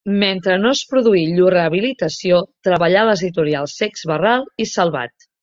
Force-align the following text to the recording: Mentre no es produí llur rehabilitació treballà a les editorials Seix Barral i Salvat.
Mentre 0.21 0.53
no 0.61 0.69
es 0.77 0.79
produí 0.93 1.19
llur 1.39 1.49
rehabilitació 1.55 2.39
treballà 2.69 3.03
a 3.05 3.09
les 3.11 3.23
editorials 3.27 3.77
Seix 3.83 4.09
Barral 4.15 4.49
i 4.67 4.71
Salvat. 4.75 5.31